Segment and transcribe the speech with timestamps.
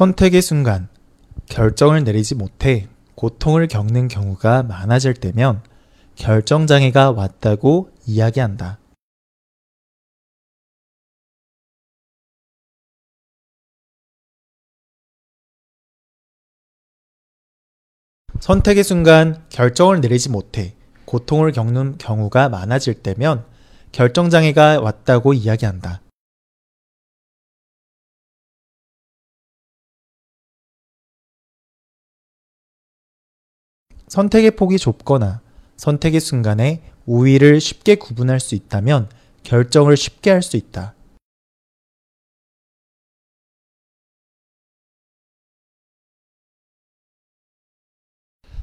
[0.00, 0.88] 선택의 순간,
[1.50, 5.62] 결정을 내리지 못해 고통을 겪는 경우가 많아질 때면
[6.16, 8.78] 결정장애가 왔다고 이야기한다.
[18.40, 23.44] 선택의 순간 결정을 내리지 못해 고통을 겪는 경우가 많아질 때면
[23.92, 26.00] 결정장애가 왔다고 이야기한다.
[34.10, 35.40] 선택의 폭이 좁거나
[35.76, 39.08] 선택의 순간에 우위를 쉽게 구분할 수 있다면
[39.44, 40.96] 결정을 쉽게 할 수 있다.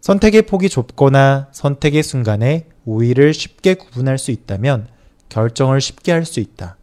[0.00, 4.88] 선택의 폭이 좁거나 선택의 순간에 우위를 쉽게 구분할 수 있다면
[5.28, 6.76] 결정을 쉽게 할 수 있다.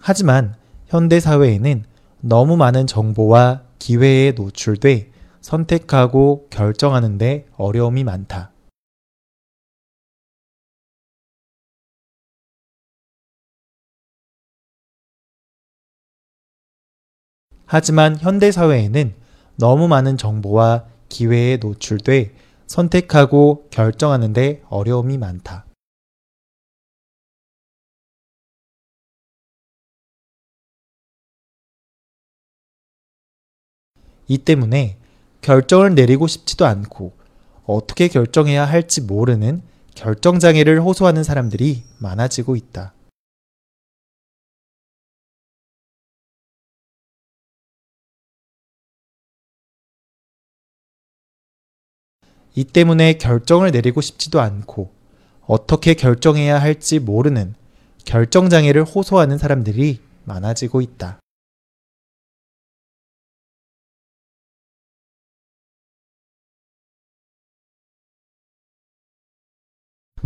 [0.00, 0.56] 하지만
[0.88, 1.84] 현대 사회에는
[2.22, 5.10] 너무 많은 정보와 기회에 노출돼
[5.42, 8.52] 선택하고 결정하는데 어려움이 많다.
[17.66, 19.12] 하지만 현대 사회에는
[19.56, 22.34] 너무 많은 정보와 기회에 노출돼
[22.66, 25.67] 선택하고 결정하는데 어려움이 많다.
[34.28, 34.98] 이 때문에
[35.40, 37.12] 결정을 내리고 싶지도 않고
[37.64, 39.62] 어떻게 결정해야 할지 모르는
[39.94, 42.92] 결정장애를 호소하는 사람들이 많아지고 있다.
[52.54, 54.90] 이 때문에 결정을 내리고 싶지도 않고
[55.46, 57.54] 어떻게 결정해야 할지 모르는
[58.04, 61.18] 결정장애를 호소하는 사람들이 많아지고 있다.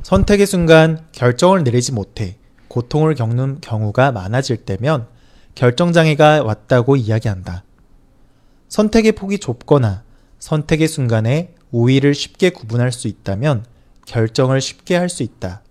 [0.02, 2.36] 선택의 순간 결정을 내리지 못해
[2.68, 5.06] 고통을 겪는 경우가 많아질 때면
[5.54, 7.62] 결정장애가 왔다고 이야기한다.
[8.68, 10.02] 선택의 폭이 좁거나
[10.38, 13.64] 선택의 순간에 우위를 쉽게 구분할 수 있다면
[14.06, 15.62] 결정을 쉽게 할 수 있다.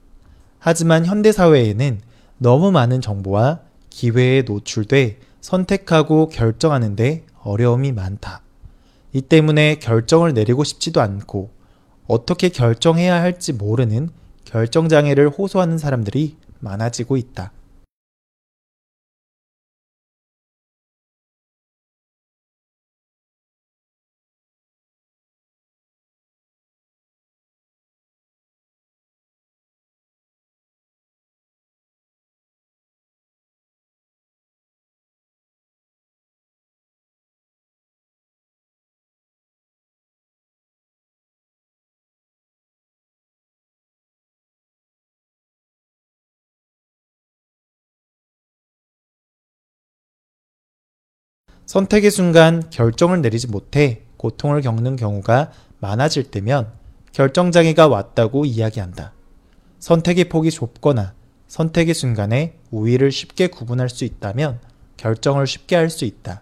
[0.60, 2.00] 하지만 현대사회에는
[2.38, 3.60] 너무 많은 정보와
[3.90, 8.42] 기회에 노출돼 선택하고 결정하는데 어려움이 많다.
[9.12, 11.50] 이 때문에 결정을 내리고 싶지도 않고
[12.08, 14.10] 어떻게 결정해야 할지 모르는
[14.46, 17.52] 결정장애를 호소하는 사람들이 많아지고 있다.
[51.72, 56.74] 선택의 순간 결정을 내리지 못해 고통을 겪는 경우가 많아질 때면
[57.14, 59.14] 결정장애가 왔다고 이야기한다.
[59.80, 61.14] 선택의 폭이 좁거나
[61.48, 64.60] 선택의 순간에 우위를 쉽게 구분할 수 있다면
[64.98, 66.42] 결정을 쉽게 할 수 있다.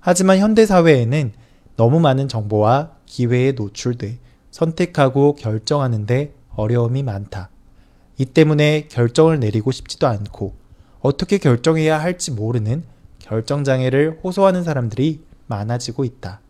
[0.00, 1.32] 하지만 현대사회에는
[1.76, 4.18] 너무 많은 정보와 기회에 노출돼
[4.50, 7.48] 선택하고 결정하는데 어려움이 많다.
[8.18, 10.54] 이 때문에 결정을 내리고 싶지도 않고
[11.00, 12.97] 어떻게 결정해야 할지 모르는
[13.28, 16.40] 결정장애를 호소하는 사람들이 많아지고 있다.